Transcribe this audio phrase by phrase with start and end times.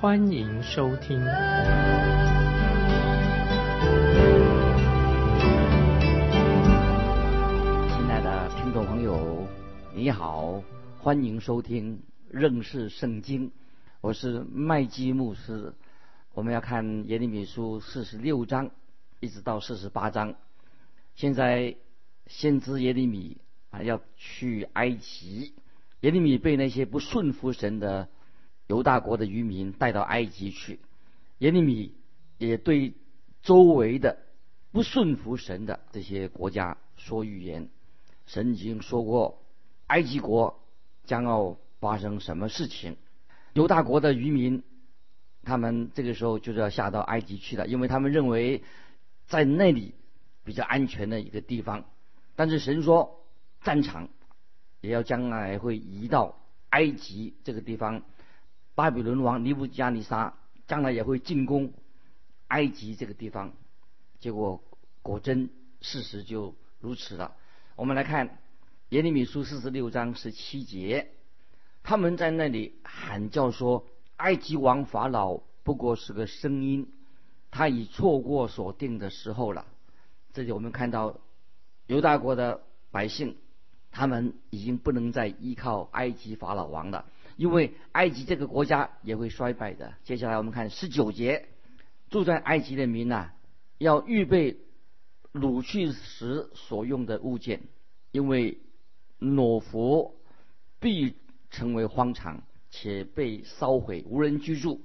[0.00, 1.18] 欢迎收听。
[1.18, 1.26] 亲
[8.08, 9.46] 爱的听众朋友，
[9.94, 10.64] 你好，
[11.00, 12.00] 欢迎收听
[12.30, 13.52] 认识圣经，
[14.00, 15.74] 我是麦基牧师。
[16.32, 18.70] 我们要看耶利米书四十六章
[19.20, 20.34] 一直到四十八章，
[21.14, 21.76] 现在。
[22.26, 23.38] 先知耶利米
[23.70, 25.52] 啊，要去埃及。
[26.02, 28.08] 耶利米被那些不顺服神的
[28.70, 30.78] 犹大国的渔民带到埃及去。
[31.38, 31.92] 耶利米
[32.38, 32.94] 也对
[33.42, 34.18] 周围的
[34.70, 37.68] 不顺服神的这些国家说预言。
[38.26, 39.42] 神已经说过，
[39.88, 40.62] 埃及国
[41.04, 42.96] 将要发生什么事情。
[43.54, 44.62] 犹大国的渔民，
[45.42, 48.62] 他们这个时候就是要下到埃及去了，因为他们认为
[49.26, 49.96] 在那里
[50.44, 51.86] 比较安全的一个地方。
[52.36, 53.26] 但是神说，
[53.62, 54.08] 战场
[54.80, 58.02] 也要将来会移到埃及这个地方。
[58.74, 60.34] 巴比伦王尼布加尼撒
[60.66, 61.72] 将来也会进攻
[62.48, 63.52] 埃及这个地方。
[64.18, 64.62] 结果
[65.02, 67.34] 果真事实就如此了。
[67.76, 68.38] 我们来看
[68.90, 71.10] 耶利米书四十六章十七节，
[71.82, 76.92] 他们在那里喊叫说：“埃及王法老不过是个声音，
[77.50, 79.66] 他已错过所定的时候了。”
[80.32, 81.20] 这里我们看到。
[81.86, 82.60] 犹大国的
[82.92, 83.36] 百姓，
[83.90, 87.04] 他们已经不能再依靠埃及法老王了，
[87.40, 89.94] 因为埃及这个国家也会衰败的。
[90.04, 91.48] 接下来我们看十九节，
[92.10, 93.30] 住在埃及的民呐，
[93.78, 94.58] 要预备
[95.32, 97.62] 掳去时所用的物件，
[98.12, 98.58] 因为
[99.18, 100.16] 裸佛
[100.80, 101.16] 必
[101.50, 104.82] 成为荒场，且被烧毁，无人居住。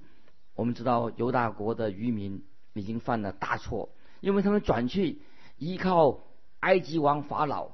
[0.55, 2.41] 我们知道犹大国的渔民
[2.73, 3.89] 已经犯了大错，
[4.21, 5.19] 因为他们转去
[5.57, 6.21] 依靠。
[6.61, 7.73] 埃及王法老，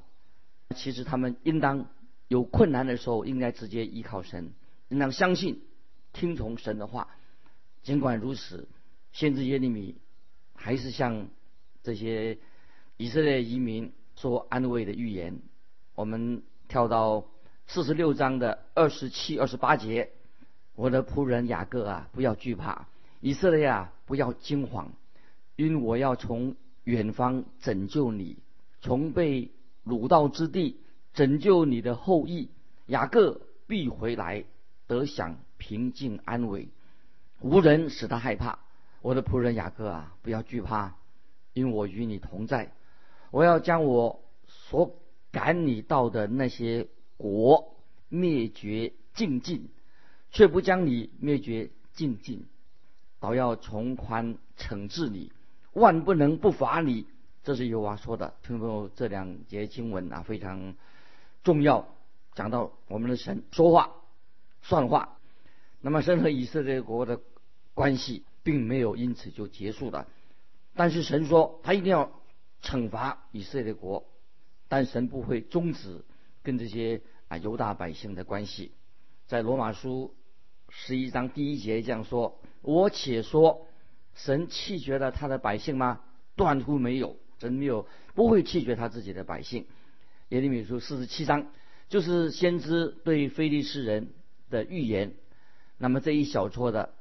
[0.76, 1.86] 其实他们应当
[2.28, 4.52] 有困难的时候，应该直接依靠神，
[4.92, 5.62] 应当相信、
[6.12, 7.08] 听从神的话。
[7.82, 8.68] 尽管如此，
[9.14, 9.96] 先知耶利米
[10.54, 11.30] 还是向
[11.82, 12.38] 这些
[12.98, 15.40] 以色列移民说安慰的预言。
[15.96, 17.26] 我们跳到
[17.68, 20.12] 四十六章的二十七、二十八节
[20.76, 22.88] ：“我的仆人雅各啊，不要惧怕；
[23.22, 24.92] 以色列啊，不要惊慌，
[25.56, 28.38] 因为我要从远方拯救你。”
[28.84, 29.52] 从被
[29.86, 30.80] 掳到之地
[31.14, 32.50] 拯救你的后裔
[32.88, 34.44] 雅各必回来，
[34.92, 36.68] 得享平静安稳，
[37.40, 38.60] 无人使他害怕。
[39.02, 40.98] 我的仆人雅各啊，不要惧怕，
[41.54, 42.74] 因为我与你同在。
[43.30, 45.00] 我要将我所
[45.32, 47.78] 赶你到的那些国
[48.10, 49.70] 灭绝尽尽，
[50.30, 52.46] 却不将你灭绝尽尽，
[53.22, 55.32] 倒要从宽惩治你，
[55.72, 57.08] 万不能不罚你。
[57.44, 60.76] 这是犹娃说的，听众朋友，这两节经文啊非常
[61.44, 61.88] 重要，
[62.36, 63.90] 讲到我们的神说话
[64.62, 65.18] 算话。
[65.82, 67.20] 那么神和以色列国的
[67.74, 70.08] 关系并没有因此就结束了，
[70.76, 72.12] 但是神说他一定要
[72.62, 74.06] 惩罚以色列国，
[74.68, 76.04] 但神不会终止
[76.44, 78.72] 跟这些啊犹大百姓的关系。
[79.28, 80.14] 在罗马书
[80.70, 83.68] 十一章第一节这样说：“我且说，
[84.14, 86.02] 神弃绝了他的百姓吗？
[86.36, 89.66] 断乎没有。”神没有不会弃绝他自己的百姓。
[90.30, 91.48] 耶利米书四十七章
[91.90, 94.14] 就是先知对非利士人
[94.52, 95.14] 的预言。
[95.80, 96.94] 那么这一小撮的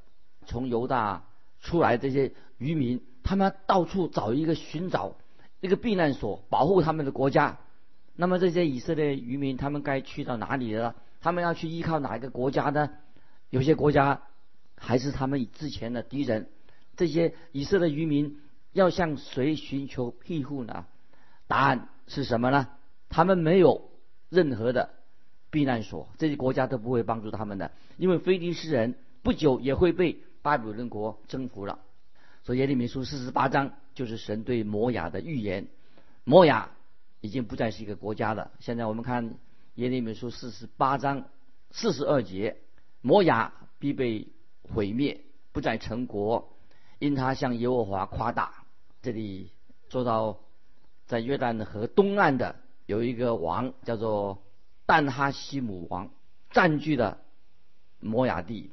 [0.47, 1.27] 从犹大
[1.61, 5.17] 出来这些渔民，他们到处找一个寻找
[5.59, 7.59] 一个避难所，保护他们的国家。
[8.15, 10.95] 那么这些以色列渔民，他们该去到哪里了？
[11.21, 12.89] 他们要去依靠哪一个国家呢？
[13.51, 14.23] 有些国家
[14.75, 16.49] 还是他们之前的敌人。
[16.97, 18.39] 这些以色列渔民。
[18.73, 20.85] 要向谁寻求庇护呢？
[21.45, 22.69] 答案是什么呢？
[23.09, 23.91] 他们没有
[24.29, 24.91] 任何的
[25.51, 31.79] 避难所，这些国家都不会帮助他们的，因为非利士人不久也会被巴比伦国征服了。
[32.43, 35.67] 所以耶利米书四十八章就是神对摩雅的预言，
[36.23, 36.71] 摩雅
[37.19, 38.49] 已经不再是一个国家了。
[38.59, 39.35] 现在我们看
[39.75, 41.25] 耶利米书四十八章
[41.69, 42.57] 四十二节，
[43.01, 44.27] 摩雅必被
[44.63, 45.21] 毁灭，
[45.51, 46.57] 不再成国，
[46.97, 48.63] 因他向耶和华夸大。
[49.01, 49.51] 这里
[49.89, 50.39] 说到，
[51.07, 52.55] 在约旦河东岸的
[52.85, 54.41] 有一个王，叫做
[54.85, 56.09] 但哈西姆王，
[56.51, 57.19] 占据了
[57.99, 58.71] 摩亚地。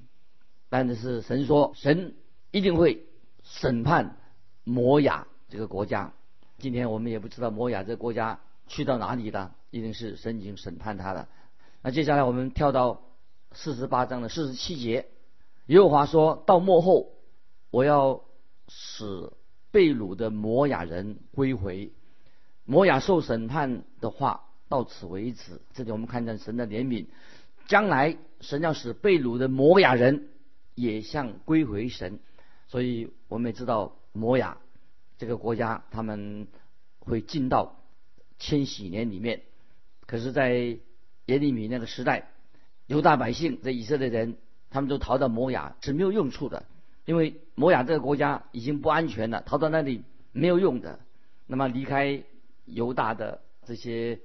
[0.68, 2.14] 但是神说，神
[2.50, 3.06] 一定会
[3.42, 4.16] 审判
[4.64, 6.12] 摩亚这个国家。
[6.58, 11.28] 今天我们也不知道摩亚这个国家去到哪里了，一定是神已经审判他了。
[11.82, 13.02] 那接下来我们跳到
[13.52, 15.08] 四十八章的四十七节，
[15.66, 17.12] 耶和华说到末后，
[17.70, 18.24] 我要
[18.66, 19.32] 使
[19.70, 21.92] 被掳的摩亚人归回。
[22.64, 25.60] 摩亚受审判的话到此为止。
[25.74, 27.06] 这里我们看见神的怜悯，
[27.66, 30.28] 将来神要使被掳的摩亚人
[30.74, 32.20] 也向归回神。
[32.66, 34.58] 所以我们也知道摩亚
[35.16, 36.46] 这个国家他们
[37.00, 37.76] 会进到
[38.38, 39.42] 千禧年里面，
[40.06, 40.78] 可是，在
[41.26, 42.30] 耶利米那个时代，
[42.86, 44.36] 犹大百姓这以色列人，
[44.70, 46.66] 他们都逃到摩亚是没有用处的，
[47.04, 51.00] 因为摩亚这个国家已经不安全了，逃到那里没有用的。
[51.46, 52.22] 那么离开
[52.66, 54.20] 犹大的这些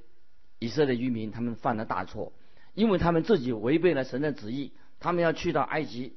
[0.63, 2.31] 以色列渔民，他们犯了大错，
[2.73, 6.13] 因为他们自己违背了神的旨意，他们要去到埃及，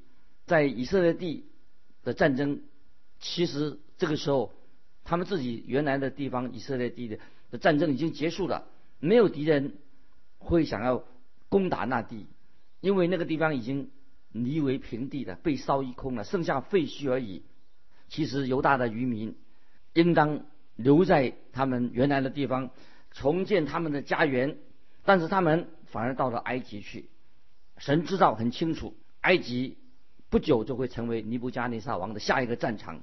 [0.46, 1.46] 在以色列地
[2.04, 2.60] 的战争，
[3.18, 4.52] 其实这个时候
[5.02, 7.18] 他们自己原来的地方以色列地的
[7.50, 8.68] 的战争已经结束了，
[9.00, 9.74] 没有敌人。
[10.38, 11.02] 会想要
[11.48, 12.26] 攻打那地，
[12.80, 13.90] 因为那个地方已经
[14.32, 17.42] 夷为平地了，被烧一空了，剩下废墟而已。
[18.08, 19.34] 其实犹大的渔民
[19.94, 20.44] 应当
[20.76, 22.70] 留在他们原来的地方，
[23.16, 24.56] 重建他们的家园，
[25.04, 27.08] 但是他们反而到了埃及去。
[27.78, 29.76] 神知道很清楚，埃及
[30.30, 33.02] 不久就会成为尼布加尼撒王的下一个战场。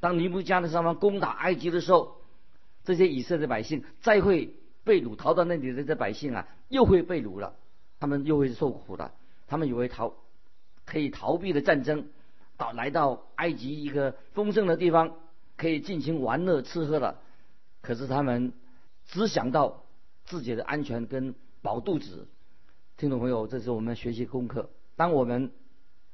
[0.00, 2.16] 当尼布加尼撒王攻打埃及的时候，
[2.84, 4.54] 这些以色列百姓再会。
[4.82, 7.54] 被掳逃到那里的这百姓啊，又会被掳了，
[8.00, 9.12] 他们又会受苦了。
[9.46, 10.14] 他们以为逃
[10.86, 12.08] 可以逃避的战争，
[12.56, 15.16] 到来到埃及一个丰盛的地方，
[15.58, 17.20] 可以尽情玩乐吃喝了。
[17.82, 18.54] 可是他们
[19.10, 19.84] 只想到
[20.24, 22.28] 自己的安全跟饱肚子。
[22.96, 24.70] 听众朋友，这是我们学习功课。
[24.96, 25.50] 当我们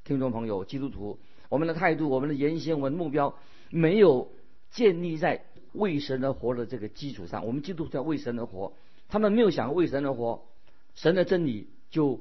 [0.04, 3.34] 听众朋友基督徒，我们的态度、我们的言行、我们的目标
[3.70, 4.32] 没有
[4.70, 5.44] 建立在。
[5.72, 8.72] 为神而活的这个基础上，我们基督徒要为神而活。
[9.08, 10.46] 他们没有想为神而活，
[10.94, 12.18] 神的真理就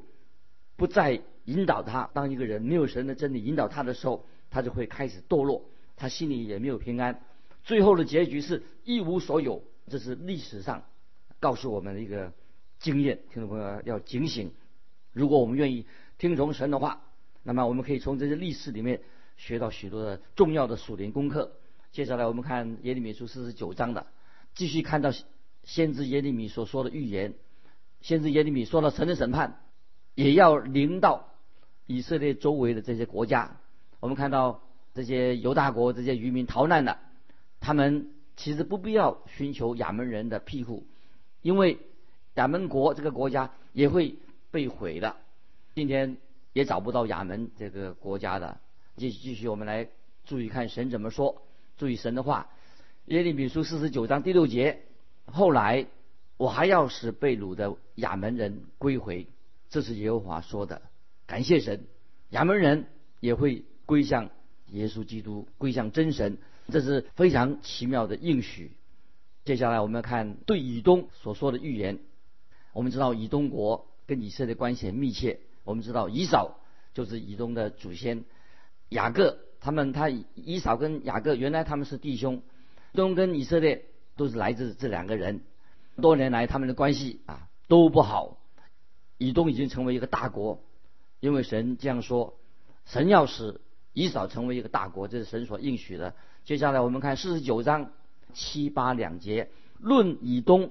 [0.76, 2.10] 不再引导他。
[2.14, 7.22] 当一个人没有神的真理引导他的时候，他就会开始堕落，他心里也没有平安，
[7.64, 9.64] 最后的结局是一无所有。
[9.90, 10.84] 这是历史上
[11.40, 12.34] 告诉我们的一个
[12.80, 13.20] 经验。
[13.32, 14.52] 听众朋友要警醒，
[15.14, 15.86] 如果我们愿意
[16.18, 17.02] 听从神的话，
[17.44, 19.02] 那么我们可以从这些历史里面
[19.38, 21.52] 学到许多的重要的属灵功课。
[21.92, 24.08] 接下来我们看耶利米书四十九章的，
[24.56, 25.14] 继续看到
[25.64, 27.36] 先知耶利米所说的预言。
[28.02, 29.62] 先知耶利米说了神的审判
[30.14, 31.30] 也要临到
[31.86, 33.58] 以色列周围的这些国家。
[34.00, 34.62] 我们看到
[34.94, 37.00] 这些犹大国这些渔民逃难了，
[37.60, 40.86] 他们其实不必要寻求亚门人的庇护，
[41.42, 41.78] 因为
[42.36, 44.16] 亚门国这个国家也会
[44.52, 45.16] 被毁的。
[45.74, 46.18] 今天
[46.54, 48.58] 也找不到亚门这个国家的。
[48.98, 49.90] 继继续，我们来
[50.26, 51.42] 注意看神怎么说。
[51.78, 52.50] 注意神的话，
[53.06, 54.82] 耶利米书四十九章第六节。
[55.26, 55.88] 后来
[56.38, 58.64] 我还要使被掳的亚门人。
[58.78, 59.28] 归回，
[59.70, 60.82] 这是耶和华说的。
[61.26, 61.86] 感谢神，
[62.30, 62.88] 亚门人。
[63.22, 64.30] 也会归向
[64.68, 66.38] 耶稣基督，归向真神，
[66.72, 68.76] 这是非常奇妙的应许。
[69.44, 72.00] 接下来我们要看对以东所说的预言。
[72.74, 75.40] 我们知道以东国跟以色列关系很密切。
[75.64, 76.60] 我们知道以扫
[76.94, 78.26] 就是以东的祖先，
[78.90, 79.40] 雅各。
[79.60, 82.44] 他们他以扫跟雅各原来他们是弟兄，
[82.94, 85.42] 东跟以色列都是来自这两个人，
[86.00, 88.38] 多年来他们的关系啊都不好。
[89.18, 90.62] 以东已经成为一个大国，
[91.20, 92.38] 因为神这样说，
[92.86, 93.62] 神要使
[93.94, 96.14] 以扫成为一个大国，这是神所应许的。
[96.46, 97.90] 接下来我们看四十九章
[98.36, 99.50] 七八两节，
[99.80, 100.70] 论以东，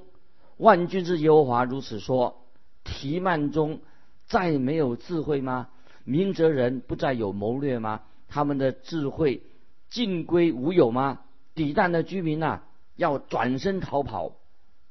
[0.57, 2.47] 万军之耶和华如此说：
[2.85, 3.81] 提曼中
[4.25, 5.69] 再没有智慧吗？
[6.05, 8.03] 明哲人不再有谋略吗？
[8.29, 9.43] 他们的智慧
[9.91, 11.23] 尽归无有吗？
[11.57, 12.63] 底旦的居民呐，
[12.95, 14.37] 要转身逃跑，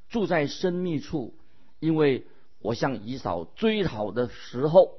[0.10, 1.34] 住在深密处，
[1.80, 2.28] 因为
[2.60, 4.92] 我向以扫追讨的时候，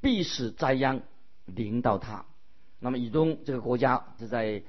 [0.00, 1.02] 必使灾殃
[1.44, 2.24] 临到他。
[2.78, 4.62] 那么以东这个国家是在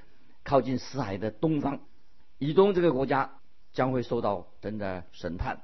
[0.46, 1.82] 靠近死海的东方，
[2.38, 3.40] 以东这个国家
[3.74, 5.64] 将会受到神的审判。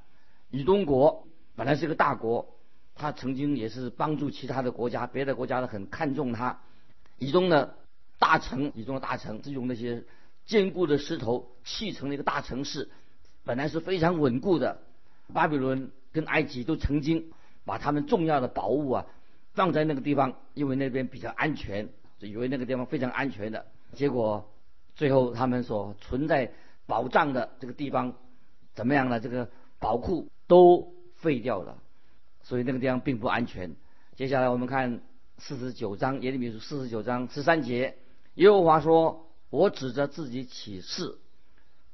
[0.49, 2.57] 以东国本来是个大国，
[2.95, 6.59] 他曾经也是帮助其他的国家，别的国家呢很看重他。
[7.17, 7.75] 以东的
[8.19, 10.03] 大城，以东的大城是用那些
[10.45, 12.89] 坚固的石头砌成了一个大城市，
[13.45, 14.81] 本来是非常稳固的。
[15.31, 17.31] 巴比伦跟埃及都曾经
[17.63, 19.05] 把他们重要的宝物啊
[19.53, 21.87] 放在那个地方，因为那边比较安全，
[22.19, 23.67] 就以为那个地方非常安全的。
[23.93, 24.50] 结果
[25.01, 26.53] 最后他们所存在
[26.85, 28.13] 宝藏的这个地方
[28.75, 29.19] 怎么样呢？
[29.19, 31.79] 这个宝库都废掉了，
[32.43, 33.75] 所以那个地方并不安全。
[34.15, 35.01] 接下来我们看。
[35.39, 37.97] 四十九章耶利米书四十九章十三节，
[38.35, 41.17] 耶和华说：“我指着自己起誓，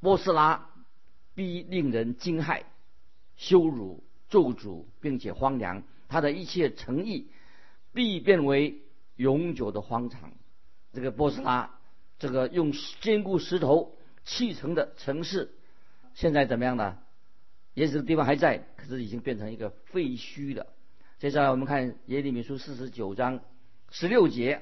[0.02, 0.70] 波斯拉
[1.34, 2.64] 必令人惊骇、
[3.38, 5.84] 羞辱、咒诅，并且荒凉。
[6.10, 7.30] 他的一切诚意
[7.94, 8.82] 必变为
[9.16, 10.34] 永久的荒场。
[10.92, 11.77] 这个波斯拉，
[12.20, 12.72] 这个用
[13.02, 15.54] 坚固石头砌成的城市，
[16.14, 16.98] 现在怎么样呢？
[17.74, 20.68] 也许这个地方还在，可是已经变成一个废墟了。
[21.20, 23.40] 接下来我们看耶利米书四十九章
[23.92, 24.62] 十六节：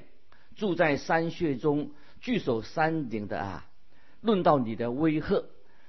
[0.55, 3.69] 住在山穴中、据守山顶的啊，
[4.21, 5.45] 论到你的威吓，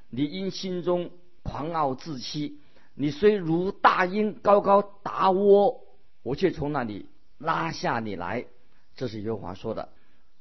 [0.08, 1.11] 你因心中
[1.42, 2.61] 狂傲自欺，
[2.94, 5.85] 你虽如大鹰高高打窝，
[6.23, 7.08] 我却从那里
[7.38, 8.46] 拉下你来。
[8.94, 9.90] 这是耶和华说的，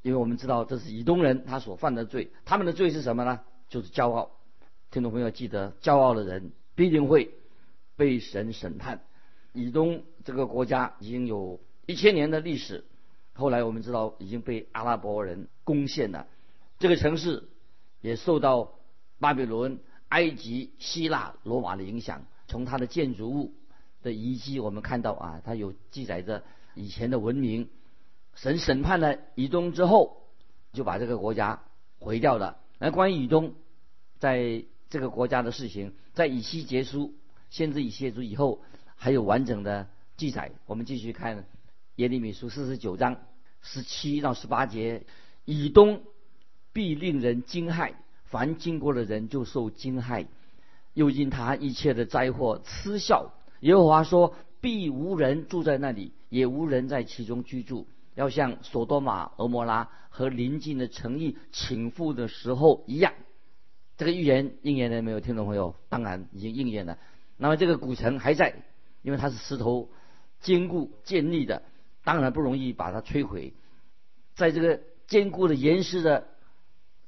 [0.05, 3.39] 因为我们知道这是以东人他所犯的罪，他们的罪是什么呢？
[3.69, 4.29] 就是骄傲。
[4.91, 6.51] 听众朋友记得，骄傲的人。
[6.75, 7.31] 必定会
[7.95, 9.01] 被神审判。
[9.53, 12.83] 以东这个国家已经有一千年的历史，
[13.33, 16.27] 后来我们知道已经被阿拉伯人攻陷了。
[16.77, 17.45] 这个城市
[18.01, 18.73] 也受到
[19.19, 22.25] 巴比伦、埃及、希腊、罗马的影响。
[22.47, 23.53] 从它的建筑物
[24.03, 26.43] 的遗迹，我们看到啊，它有记载着
[26.75, 27.69] 以前的文明。
[28.35, 30.21] 神审判了以东之后，
[30.73, 31.63] 就把这个国家
[31.99, 32.57] 毁掉了。
[32.77, 33.55] 那关于以东，
[34.19, 37.13] 在这个国家的事情，在以西结书，
[37.49, 38.61] 先知以西结书以后，
[38.95, 39.87] 还有完整的
[40.17, 40.51] 记载。
[40.65, 41.45] 我们继续看
[41.95, 43.17] 耶利米书四十九章
[43.61, 45.03] 十七到十八节：
[45.45, 46.03] 以东
[46.73, 47.93] 必令人惊骇，
[48.25, 50.27] 凡经过的人就受惊骇，
[50.93, 53.33] 又因他一切的灾祸嗤笑。
[53.61, 63.13] 耶和华说：必无人住在那里，也无人在其中居住，要像索多玛、俄摩拉和邻近的城邑倾覆的时候一样。
[63.97, 65.19] 这个预言应验了没有？
[65.19, 66.97] 听众朋友，当然已经应验了。
[67.37, 68.55] 那么这个古城还在，
[69.01, 69.89] 因为它是石头
[70.41, 71.63] 坚固建立的，
[72.03, 73.53] 当然不容易把它摧毁。
[74.33, 76.27] 在这个坚固的岩石的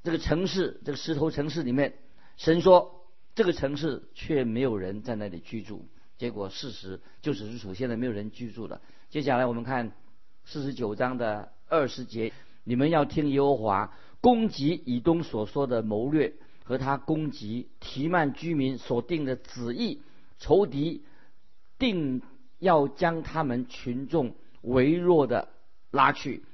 [0.02, 1.94] 这个城市，这个石头城市里面，
[2.36, 5.86] 神说这个城市却没有人在那里居住。
[6.16, 8.80] 结果事实就是如此，现在没有人居住了。
[9.10, 9.92] 接下来我们看
[10.50, 12.32] 四十九章的二十节，
[12.64, 16.32] 你们要听耶和华攻击以东所说的谋略。
[16.64, 20.02] 和他攻击提曼居民所定的旨意，
[20.38, 21.02] 仇敌
[21.78, 22.20] 定
[22.58, 25.48] 要将他们群众微弱的
[25.90, 26.44] 拉去，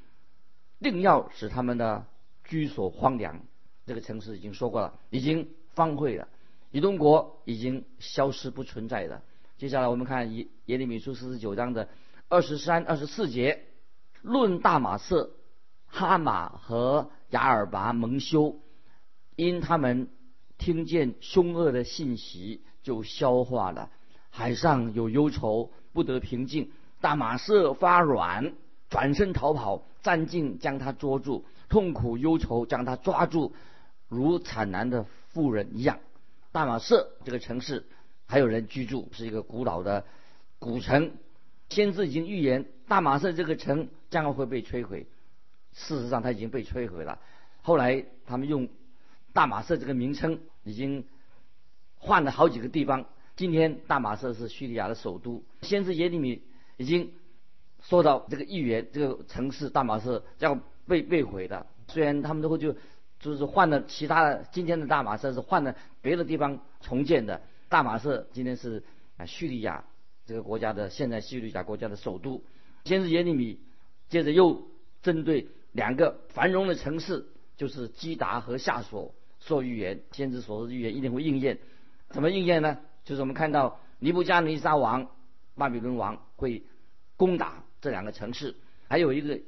[0.81, 2.07] 定要使他们的
[2.45, 3.41] 居所荒凉。
[3.87, 6.29] 这个城市已经说过了，已经荒废了，
[6.71, 9.21] 以东国已经消失不存在的。
[9.59, 11.89] 接下来我们看耶耶利米书四十九章的
[12.29, 13.65] 二十三、二十四节，
[14.25, 15.31] 论大马色、
[15.87, 18.57] 哈马和雅尔拔蒙羞。
[19.37, 20.09] 因他们
[20.57, 23.91] 听见凶恶的信息，就消化了。
[24.31, 26.71] 海上有忧愁，不得平静。
[27.03, 28.55] 大马色发软，
[28.89, 29.85] 转身逃跑。
[30.03, 33.53] 战境将他捉住，痛苦忧愁将他抓住，
[34.09, 35.99] 如惨难的妇人一样。
[36.51, 37.87] 大马色这个城市
[38.27, 40.05] 还有人居住，是一个古老的
[40.59, 41.13] 古城。
[41.71, 45.07] 先知已经预言，大马士这个城将会被摧毁。
[45.73, 47.19] 事实上，它已经被摧毁了。
[47.63, 48.69] 后来他们用。
[49.35, 51.05] 大马士这个名称已经
[51.97, 53.05] 换了好几个地方。
[53.35, 55.43] 今天大马士是叙利亚的首都。
[55.61, 56.41] 先知耶利米
[56.77, 57.11] 已经
[57.83, 61.67] 说到这个预言，这个城市大马士将被被毁的。
[61.89, 62.77] 虽然他们都会就
[63.19, 67.43] 就是换了其他的，今天的大马士是换了别的地方重建的。
[67.69, 68.85] 大马士今天是
[69.17, 69.83] 啊叙利亚
[70.27, 72.41] 这个国家的现在叙利亚国家的首都。
[72.85, 73.59] 先知耶利米
[74.09, 74.69] 接着又
[75.03, 77.27] 针对两个繁荣的城市，
[77.57, 79.15] 就是基达和夏所。
[79.41, 81.59] 说预言，先知所说的预言一定会应验。
[82.09, 82.79] 怎么应验呢？
[83.05, 85.11] 就是我们看到尼布加尼撒王、
[85.55, 86.63] 巴比伦王会
[87.17, 88.55] 攻打这两个城市。
[88.89, 89.41] 还有一个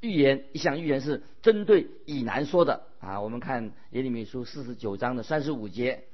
[0.00, 3.20] 预言，一项预言是针对以南说的啊。
[3.20, 6.04] 我们看耶利米书四十九章的三十五节：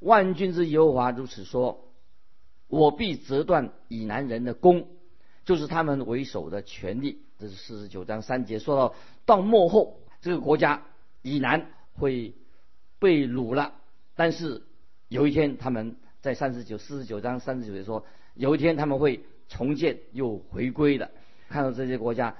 [0.00, 1.90] 万军之耶和华如此说，
[2.68, 4.88] 我必折断以南人的弓，
[5.46, 7.22] 就是他们为首的权利。
[7.38, 10.82] 这是四十九章三节说到，到末后这个国家
[11.22, 12.34] 以南会。
[12.98, 13.74] 被掳了，
[14.14, 14.62] 但是
[15.08, 21.10] 有一天他们在三十九、四十九章三十九节说，有一天他们会重建又回归的。
[21.50, 22.36] 看到这些国家，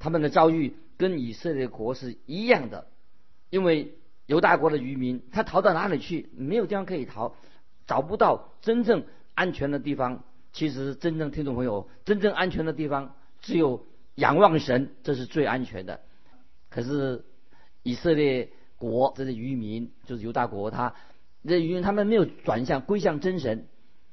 [0.00, 2.88] 他们的遭遇跟以色列国是一样的，
[3.48, 3.94] 因为
[4.26, 6.28] 犹大国的渔民他逃到哪里去？
[6.36, 7.36] 没有地方可以逃，
[7.86, 9.04] 找不到真正
[9.34, 10.24] 安全的地方。
[10.52, 16.00] 其实真正听众朋友，真正安全的地方只有仰望神，这是最安全的。
[16.70, 17.24] 可是
[17.82, 18.50] 以色列。
[18.82, 20.96] 国这些渔民就是犹大国，他
[21.46, 23.68] 这渔民他们没有转向归向真神，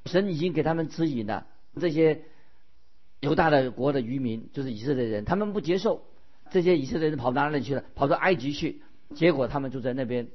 [0.05, 1.47] 神已经给他们指引了。
[1.81, 2.21] 这些
[3.19, 6.03] 犹大的国的渔民就是以色列人，他们不接受
[6.51, 7.83] 这些以色列人跑到哪里去了？
[7.95, 8.83] 跑到埃及去，
[9.15, 10.27] 结果他们就在那边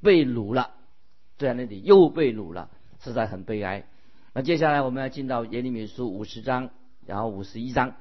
[0.00, 0.70] 被掳了，
[1.36, 3.86] 在那里又被掳了，实在很悲哀。
[4.34, 6.70] 那接下来我们要进到耶利米书五十章，
[7.06, 7.96] 然后五十一章，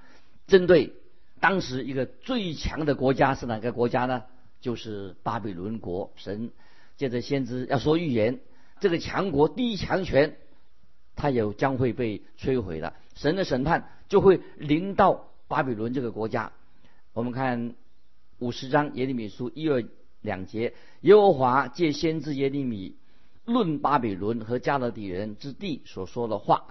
[0.48, 0.94] 针对
[1.42, 4.24] 当时一个最强的国家是哪个国家呢？
[4.62, 6.14] 就是巴比伦国。
[6.16, 6.52] 神
[6.96, 8.40] 借着先知要说预言，
[8.80, 10.38] 这个强国第一强权，
[11.16, 12.94] 它也将会被摧毁了。
[13.16, 16.54] 神的审判就会临到巴比伦这个国家。
[17.14, 17.76] 我们看
[18.40, 19.84] 五十章耶利米书一二
[20.22, 22.96] 两节，耶和华借先知耶利米
[23.46, 26.66] 论巴比伦和加勒底人之地所说的话。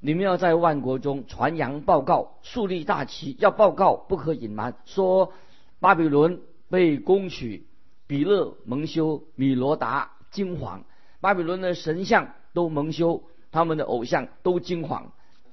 [0.00, 5.32] 你们要在万国中传扬报告，树立大旗，要报告不可隐瞒，说
[5.80, 7.66] 巴比伦被攻取，
[8.06, 10.82] 比勒蒙羞，米罗达惊惶，
[11.20, 15.04] 巴比伦的神像都蒙羞，他们的偶像都惊惶。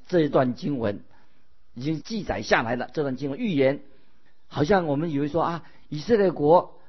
[0.07, 1.03] 这一段经文
[1.73, 2.89] 已经记载下来了。
[2.93, 3.81] 这段经文预言，
[4.47, 6.79] 好像我们以为说啊，以色列国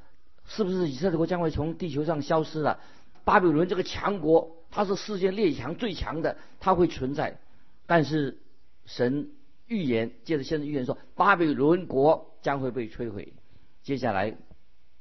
[0.45, 2.81] 是不是以色列国将会从地球上消失了？
[3.25, 7.39] 巴比伦这个强国，它是世界列强最强的，它会存在。
[7.87, 8.39] 但是
[8.87, 9.31] 神
[9.67, 13.33] 预言，接着先知预言说，巴比伦国将会被摧毁。
[13.83, 14.37] 接下来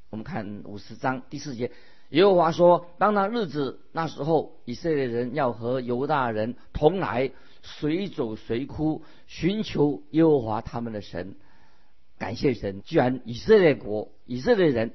[0.09, 1.71] 我们看五十章第四节，
[2.09, 11.35] 耶和华说：当那日子，那时候以色列人要和犹大人同来，随走随哭，寻求耶和华他们的神，
[12.17, 14.93] 感谢神，居然以色列国以色列人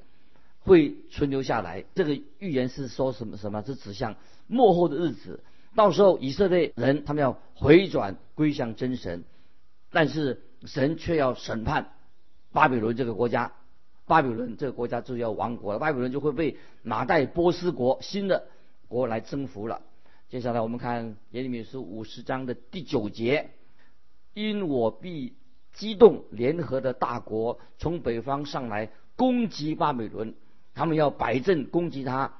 [0.69, 1.85] 会存留下来。
[1.95, 3.37] 这个预言是说什么？
[3.37, 3.63] 什么？
[3.63, 4.15] 是指向
[4.47, 5.43] 末后的日子。
[5.75, 9.25] 到时候以色列人他们要回转归向真神，
[9.91, 11.93] 但是神却要审判
[12.53, 13.53] 巴比伦这个国家，
[14.07, 18.47] 巴比伦这个国家就要亡国了，巴比伦就会被马代波斯国新的
[18.89, 19.83] 国来征服了。
[20.29, 23.51] 接下来我们看耶利米书五十章的第九节，
[24.35, 25.35] 因我必
[25.75, 30.35] 激动联合的大国从北方上来攻击巴比伦，
[30.79, 32.33] 他们要摆阵攻击他，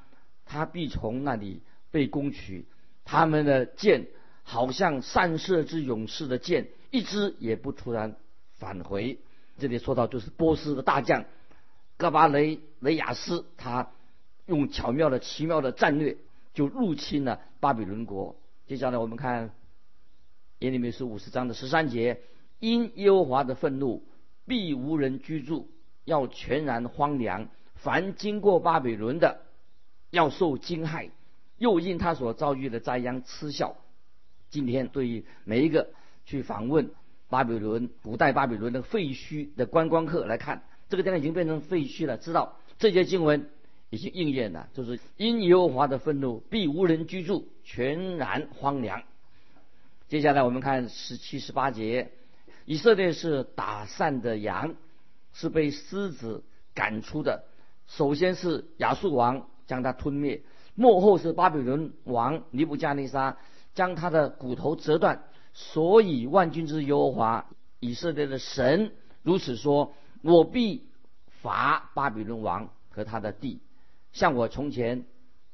[0.47, 2.67] 他必从那里被攻取。
[3.05, 4.07] 他们的箭
[4.45, 8.15] 好像散射之勇士的箭，一支也不突然
[8.53, 9.19] 返回。
[9.59, 11.25] 这里说到就是波斯的大将
[11.97, 13.91] 戈巴雷雷亚斯，他
[14.47, 16.17] 用巧妙的、奇妙的战略
[16.55, 18.37] 就入侵了巴比伦国。
[18.69, 19.51] 接下来我们看
[20.61, 22.21] 耶利米书五十章的十三节：
[22.61, 24.05] 因耶和华的愤怒
[24.47, 25.67] 必无人居住，
[26.05, 27.49] 要全然荒凉。
[27.83, 29.41] 凡经过巴比伦的，
[30.11, 31.11] 要受惊害。
[31.57, 33.77] 又因他所遭遇的灾殃嗤笑。
[34.49, 35.91] 今天对于每一个
[36.25, 36.93] 去访问
[37.29, 42.17] 巴比伦古代巴比伦的废墟的观光客来看，这个地方已经变成废墟了。
[42.17, 43.51] 知道这些经文
[43.91, 49.03] 已经应验了，就是因耶和华的愤怒必无人居住，全然荒凉。
[50.09, 52.13] 接下来我们看十七十八节，
[52.67, 54.77] 以色列是打散的羊，
[55.33, 57.45] 是被狮子赶出的。
[57.89, 60.43] 首先是亚述王将他吞灭。
[60.75, 63.37] 幕后是巴比伦王尼布加尼沙
[63.75, 68.93] 将他的骨头折断，所以万军之耶和华以色列的神
[69.25, 70.87] 如此说：我必
[71.27, 73.61] 罚巴比伦王和他的地，
[74.13, 75.05] 像我从前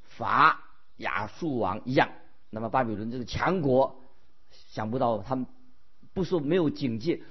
[0.03, 0.61] 罚
[0.99, 2.11] 亚述王一样。
[2.51, 4.03] 那么巴比伦这个强国，
[4.51, 5.47] 想不到他们
[6.13, 7.23] 不说没有警戒，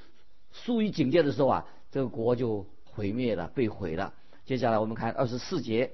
[0.51, 4.13] 疏于警戒的时候啊，这个国就毁灭了，被毁了。
[4.45, 5.93] 接下来我们看二十四节，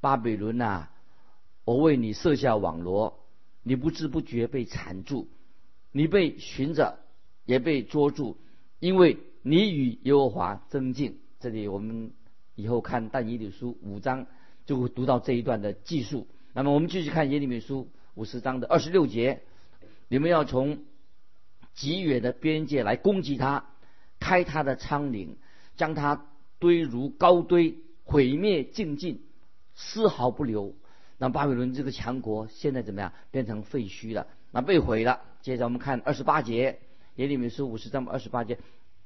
[0.00, 0.88] 巴比伦呐。
[1.64, 3.24] 我为你设下网罗，
[3.62, 5.28] 你不知不觉被缠住，
[5.92, 6.98] 你被寻着，
[7.44, 8.36] 也被捉住，
[8.80, 11.20] 因为你与耶和华增进。
[11.40, 12.12] 这里我们
[12.54, 14.26] 以后看但以理书五章
[14.64, 16.26] 就会读到这一段的记述。
[16.52, 19.42] 那么我们继续看耶利米书五十章的二十六节，
[20.08, 20.82] 你们要从
[21.74, 23.66] 极远的边界来攻击他，
[24.20, 25.36] 开他的仓廪，
[25.76, 26.26] 将他
[26.62, 29.20] 堆如高堆，毁灭尽尽，
[29.74, 30.76] 丝毫不留。
[31.18, 33.12] 那巴比伦这个强国现在怎么样？
[33.32, 35.20] 变成废墟了，那被毁了。
[35.40, 36.78] 接着我们看二十八节，
[37.16, 38.58] 耶利米书五十章二十八节，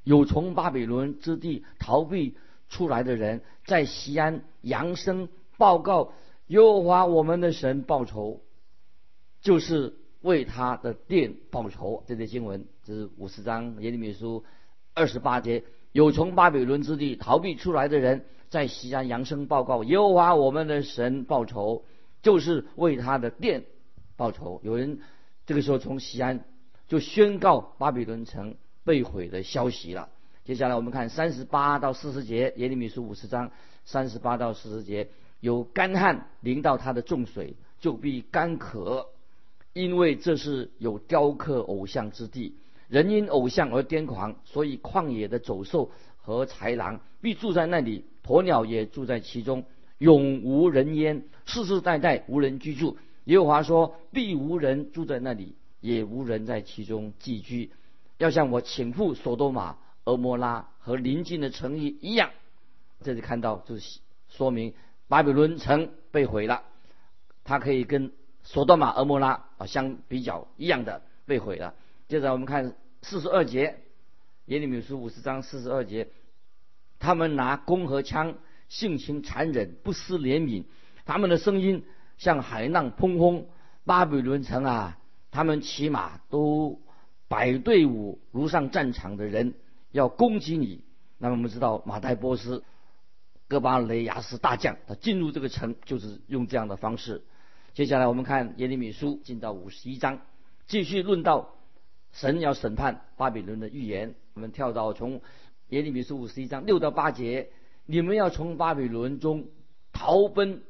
[0.04, 2.36] 有从巴比伦之地逃避
[2.68, 6.12] 出来的人，在西安扬声报告
[6.48, 8.42] 耶和华我们的神报仇，
[9.40, 12.04] 就是为他的殿报仇。
[12.06, 14.44] 这些经文这是五十章耶利米书
[14.94, 15.64] 二十八节，
[15.96, 21.84] 有从巴比伦之地逃避出来的人，在西安扬声报告耶和华我们的神报仇。
[22.22, 23.64] 就是为他的殿
[24.16, 24.60] 报仇。
[24.64, 24.98] 有人
[25.46, 26.44] 这个时候从西安
[26.88, 30.08] 就宣告巴比伦城被毁的消息了。
[30.44, 33.52] 接下来我们看三十八到四十节，耶利米书五十章
[33.84, 39.06] 三十八到四十节，有干旱淋到他的重水，就必干渴，
[39.72, 42.56] 因为这是有雕刻偶像之地，
[42.88, 49.64] 人因偶像而癫狂，所以旷野的走兽和豺狼必住在那里，鸵鸟也住在其中。
[49.98, 52.98] 永无人烟，世世代代无人居住。
[53.24, 57.72] 耶和华说：必无人住在那里，也无人在其中寄居。
[58.18, 62.30] 要像我请赴索多玛、俄摩拉和邻近的城邑一样。
[63.00, 64.74] 这里看到就是说明
[65.08, 66.62] 巴比伦城被毁了，
[67.42, 71.74] 它可以跟索多玛、俄摩拉啊相比较一样的被毁了。
[72.08, 73.80] 接着我们看四十二节，
[74.44, 76.08] 耶利米书五十章四十二节，
[77.00, 78.38] 他们拿弓和枪，
[78.68, 80.64] 性情残忍，不思怜悯，
[81.04, 81.84] 他们的声音
[82.16, 83.48] 像海浪砰轰。
[83.84, 84.98] 巴比伦城啊，
[85.30, 86.80] 他们骑马都
[87.28, 89.54] 摆队伍，如上战场的人
[89.90, 90.82] 要攻击你。
[91.18, 92.62] 那么我们知道马代波斯。
[93.48, 97.22] 戈巴雷亚斯大将，他进入这个城就是用这样的方式。
[97.74, 100.20] 接下来我们看耶利米书进到五十一章，
[100.66, 101.55] 继续论到
[102.16, 104.14] 神要审判巴比伦的预言。
[104.34, 105.20] 我们跳到从
[105.68, 107.50] 耶利米书五十一章六到八节，
[107.84, 109.48] 你们要从巴比伦中
[109.92, 110.62] 逃奔，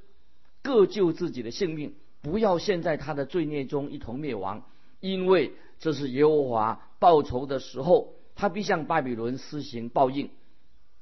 [0.62, 4.64] 各救自己的性命，不要陷在他的罪孽中一同灭亡，
[4.98, 10.30] 因为这是耶和华报仇的时候，他必向巴比伦施行报应。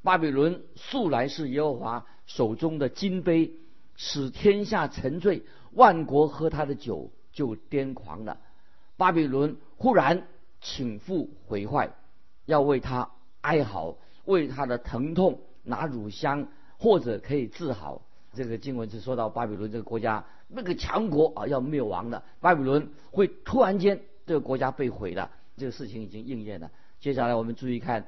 [0.03, 3.53] 巴比伦素来是耶和华手中的金杯，
[3.97, 8.39] 使天下沉醉，万国喝他的酒就癫狂了。
[8.99, 10.27] 巴比伦忽然
[10.65, 11.93] 倾覆毁坏，
[12.47, 13.09] 要为他
[13.43, 16.49] 哀嚎，为他的疼痛拿乳香，
[16.79, 18.03] 或者可以治好。
[18.33, 26.71] 这个经文是说到巴比伦这个国家那个强国啊要灭亡了，巴比伦会突然间这个国家被毁了，这个事情已经应验了。
[26.99, 28.07] 接下来我们注意看。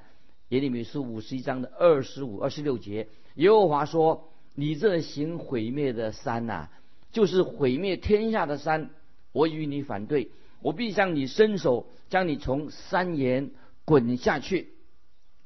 [0.51, 6.69] 耶利米书五十一章的二十五、二十六节，耶和华说：“你这行毁灭的山呐，
[7.11, 8.91] 就是毁灭天下的山。
[9.33, 13.51] 我与你反对，我必向你伸手，将你从山岩
[13.85, 14.75] 滚下去，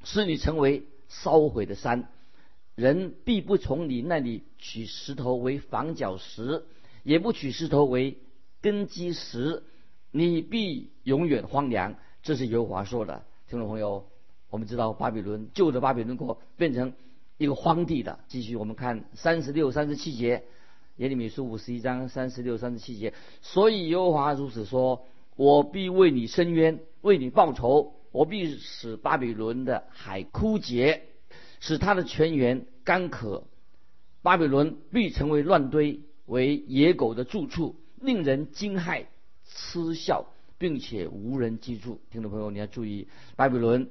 [0.03, 2.09] 使你成为烧毁的山。
[2.75, 6.63] 人必不从你那里取石头为房角石，
[7.03, 8.17] 也不取石头为
[8.61, 9.63] 根基石。
[10.11, 14.05] 你必永远荒凉。”这是耶和华说的，听众朋友。
[14.49, 16.93] 我们知道巴比伦旧的巴比伦国变成
[17.37, 18.19] 一个荒地的。
[18.27, 20.43] 继续我们看三十六、三十七节，
[21.01, 23.11] 耶利米书五十一章三十六、三十七节。
[23.41, 27.95] 所以耶和华如此说：我必为你伸冤，为你报仇。
[28.11, 31.01] 我必使巴比伦的海枯竭，
[31.59, 33.45] 使它的泉源干渴。
[34.21, 39.05] 巴比伦必成为乱堆，为野狗的住处，令人惊骇、
[39.43, 40.27] 嗤笑，
[40.59, 41.99] 并且无人居住。
[42.11, 43.89] 听众朋友，你要注意，巴比伦。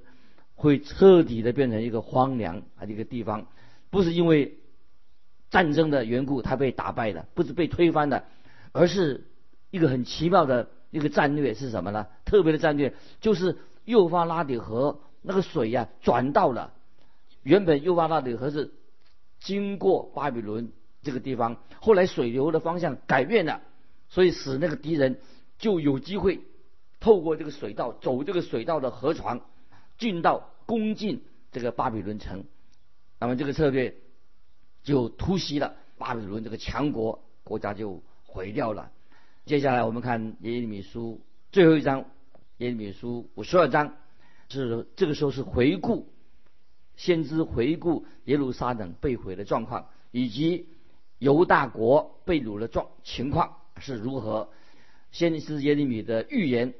[0.54, 3.46] 会彻底的变成一个荒凉啊一个地方，
[3.88, 4.58] 不是因为
[5.50, 8.24] 战争的缘故，他被打败了，不是被推翻的，
[8.72, 9.26] 而是
[9.70, 12.06] 一个很奇妙的一个战略是什么呢？
[12.24, 16.72] 特别的战略就是幼发拉底河那个水呀转到了
[17.42, 18.72] 原本幼发拉底河是
[19.40, 23.60] 经过巴比伦这个地方，后来水流的方向改变了，
[24.08, 25.18] 所以使那个敌人
[25.58, 26.40] 就有机会
[27.00, 29.40] 透过这个水道走这个水道的河床。
[29.98, 32.44] 进到攻进这个巴比伦城，
[33.18, 33.96] 那么这个策略
[34.82, 38.90] 就突袭了巴比伦这个强国，国家就毁掉了。
[39.46, 41.20] 接下来我们看耶利米书
[41.52, 42.04] 最后一章，
[42.58, 43.96] 耶利米书五十二章
[44.48, 46.12] 是这个时候是回顾
[46.96, 50.68] 先知回顾耶路撒冷被毁的状况，以及
[51.18, 54.50] 犹大国被掳的状情况是如何。
[55.10, 56.74] 先知耶利米的预言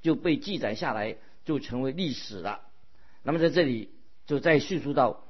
[0.00, 1.16] 就被记载下来。
[1.44, 2.60] 就成为历史了。
[3.24, 3.90] 那么在这里
[4.26, 5.24] 就再叙述到，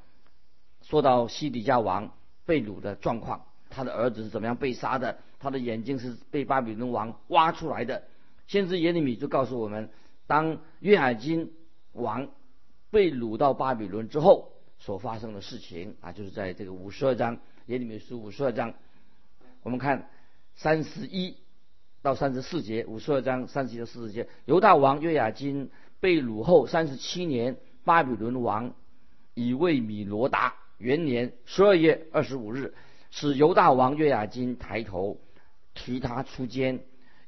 [0.82, 2.12] 说到西底家王
[2.44, 8.04] 被掳的状况，他的儿子是怎么样被杀的，他的眼睛是被巴比伦王挖出来的。
[8.46, 9.88] 先知耶利米就告诉我们，
[10.26, 11.52] 当约海金
[11.92, 12.28] 王
[12.90, 18.74] 被掳到巴比伦之后所发生的事情啊，就是在这个五十二章耶利米书五十二章，
[19.62, 20.10] 我们看
[20.54, 21.36] 三十一
[22.02, 25.70] 到三十四节，五十二章三十一到四十节，犹大王约雅金。
[26.00, 28.74] 被掳后三十七年，巴比伦王
[29.34, 32.74] 以为米罗达元年十二月二十五日，
[33.12, 35.20] 使犹大王约雅金抬头
[35.74, 36.80] 提他出监，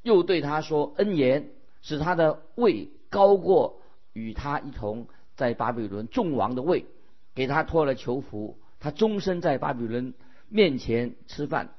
[0.03, 3.81] 又对他说恩言，使他的位高过
[4.13, 6.85] 与他一同在巴比伦众王的位，
[7.33, 10.15] 给他脱了囚服，他终身在巴比伦
[10.49, 11.71] 面前吃饭，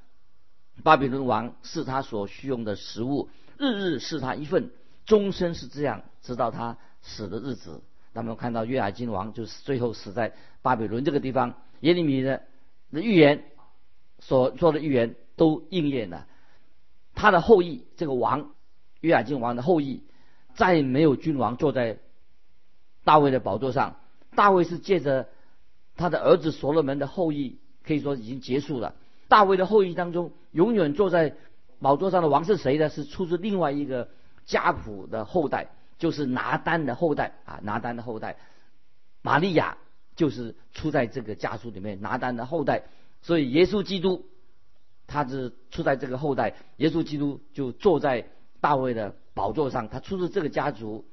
[0.81, 4.71] 巴比伦王是他所需用的食物，日日是他一份。
[5.05, 7.83] 终身是这样，直到他死的日子。
[8.11, 10.33] 那么看到约雅金王就是最后死在
[10.63, 12.43] 巴比伦这个地方，耶利米的
[12.91, 13.43] 的预言
[14.19, 16.27] 所做的预言都应验了。
[17.13, 18.51] 他的后裔这个王
[19.01, 20.03] 约雅金王的后裔，
[20.55, 21.99] 再没有君王坐在
[23.03, 23.95] 大卫的宝座上。
[24.35, 25.29] 大卫是借着
[25.95, 28.95] 他的儿子所罗门的后裔，可以说已经结束了。
[29.27, 31.35] 大卫的后裔当中，永远坐在
[31.79, 32.89] 宝座上的王是谁呢？
[32.89, 34.09] 是出自另外一个
[34.45, 38.37] 家谱的后代，就是拿单的后代啊，拿单的后代，
[39.21, 39.77] 玛利亚
[40.15, 42.83] 就是出在这个家族里面，拿单的后代。
[43.21, 44.25] 所以耶稣基督
[45.07, 48.27] 他是出在这个后代，耶稣基督就坐在
[48.61, 51.05] 大卫的宝座上，他出自这个家族，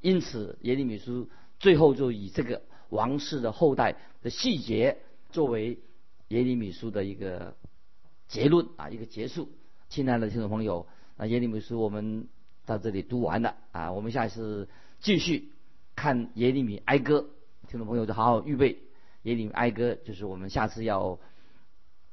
[0.00, 4.98] 因此耶利米书最后就以这个王室的后代的细节
[5.30, 5.78] 作为
[6.28, 7.54] 耶利米书的一个
[8.28, 9.48] 结论啊，一个结束。
[9.88, 12.28] 亲爱的听众朋友，那耶利米书我们
[12.66, 14.68] 到这里读完了啊，我们下一次
[15.00, 15.52] 继续
[15.94, 17.28] 看耶利米哀歌。
[17.68, 18.78] 听众朋友就好好预备
[19.24, 21.18] 耶利米哀歌，就是我们下次要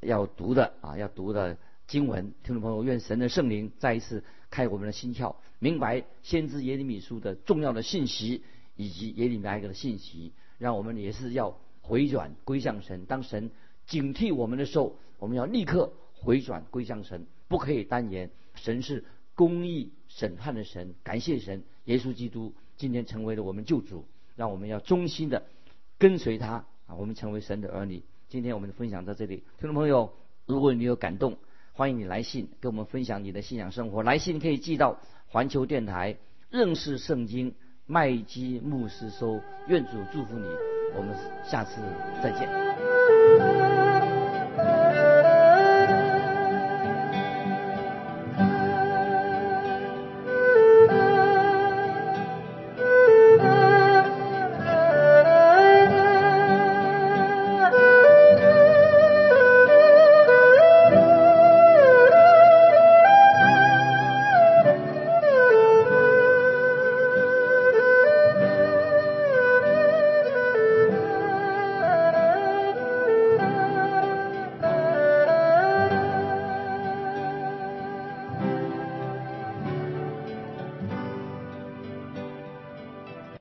[0.02, 2.34] 要读的啊，要读的经文。
[2.44, 8.44] 听众朋友，愿神的圣灵再一次开我们的心窍，明白先知耶利米书的重要的信息，
[8.76, 13.06] 以及耶利米哀歌的信息，让我们也是要回转归向神。
[13.06, 13.50] 当神
[13.86, 17.28] 警惕我们的时候，我们要立刻回转归向神。
[17.48, 20.96] 不可以单言，神是公义审判的神。
[21.02, 25.44] 感谢神，耶稣基督今天成为了我们救主，让我们要忠心的
[25.98, 26.96] 跟随他啊！
[26.98, 28.04] 我们成为神的儿女。
[28.28, 30.14] 今天我们的分享到这里，听众朋友，
[30.46, 31.38] 如果你有感动，
[31.74, 34.04] 欢迎你来信跟我们分享你的信仰生活。
[34.04, 36.18] 来信可以寄到环球电台
[36.50, 39.40] 认识圣经麦基牧师收。
[39.68, 40.48] 愿主祝福你，
[40.98, 41.82] 我们下次
[42.22, 43.15] 再见。